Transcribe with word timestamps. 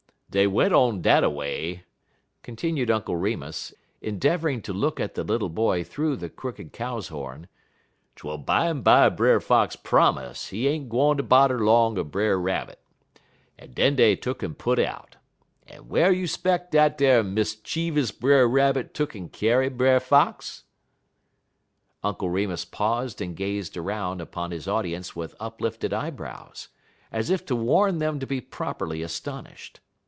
"Dey 0.31 0.47
went 0.47 0.73
on 0.73 1.01
dat 1.01 1.25
a 1.25 1.29
way," 1.29 1.83
continued 2.41 2.89
Uncle 2.89 3.17
Remus, 3.17 3.73
endeavoring 3.99 4.61
to 4.61 4.71
look 4.71 4.97
at 4.97 5.13
the 5.13 5.25
little 5.25 5.49
boy 5.49 5.83
through 5.83 6.15
the 6.15 6.29
crooked 6.29 6.71
cow's 6.71 7.09
horn, 7.09 7.49
"twel 8.15 8.37
bimeby 8.37 9.13
Brer 9.13 9.41
Fox 9.41 9.75
promise 9.75 10.47
he 10.47 10.69
ain't 10.69 10.87
gwine 10.87 11.17
ter 11.17 11.23
bodder 11.23 11.59
'long 11.59 11.97
er 11.97 12.05
Brer 12.05 12.37
Rabbit, 12.39 12.79
en 13.59 13.71
den 13.73 13.97
dey 13.97 14.15
tuck'n 14.15 14.57
put 14.57 14.79
out. 14.79 15.17
En 15.67 15.89
whar 15.89 16.13
you 16.13 16.25
'speck 16.27 16.71
dat 16.71 17.01
ar 17.01 17.23
muscheevous 17.23 18.17
Brer 18.17 18.47
Rabbit 18.47 18.93
tuck'n 18.93 19.27
kyar' 19.29 19.69
Brer 19.71 19.99
Fox?" 19.99 20.63
Uncle 22.05 22.29
Remus 22.29 22.63
paused 22.63 23.19
and 23.21 23.35
gazed 23.35 23.75
around 23.75 24.21
upon 24.21 24.51
his 24.51 24.65
audience 24.65 25.13
with 25.13 25.35
uplifted 25.41 25.91
eyebrows, 25.91 26.69
as 27.11 27.29
if 27.29 27.45
to 27.47 27.53
warn 27.53 27.97
them 27.97 28.17
to 28.17 28.25
be 28.25 28.39
properly 28.39 29.01
astonished. 29.01 29.81